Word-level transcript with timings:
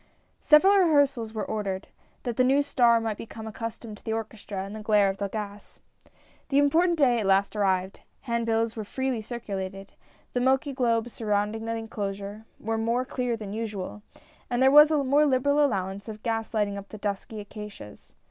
Several 0.39 0.79
rehearsals 0.79 1.31
were 1.31 1.45
ordered, 1.45 1.87
that 2.23 2.35
the 2.35 2.43
new 2.43 2.63
star 2.63 2.99
might 2.99 3.17
become 3.17 3.45
accustomed 3.45 3.99
to 3.99 4.03
the 4.03 4.13
orchestra 4.13 4.63
and 4.63 4.75
the 4.75 4.81
glare 4.81 5.09
of 5.11 5.17
the 5.17 5.27
gas. 5.29 5.79
The 6.49 6.57
important 6.57 6.97
day 6.97 7.19
at 7.19 7.27
last 7.27 7.55
arrived. 7.55 7.99
Hand 8.21 8.47
bills 8.47 8.75
were 8.75 8.83
freely 8.83 9.21
circulated. 9.21 9.93
The 10.33 10.39
milky 10.39 10.73
globes 10.73 11.13
surrounding 11.13 11.65
the 11.65 11.75
enclosure, 11.75 12.45
were 12.59 12.79
more 12.79 13.05
clear 13.05 13.37
than 13.37 13.53
usual, 13.53 14.01
and 14.49 14.59
there 14.59 14.71
was 14.71 14.89
a 14.89 15.03
more 15.03 15.27
liberal 15.27 15.63
allowance 15.63 16.09
of 16.09 16.23
gas 16.23 16.51
lighting 16.51 16.79
up 16.79 16.89
the 16.89 16.97
dusky 16.97 17.39
acacias. 17.39 18.15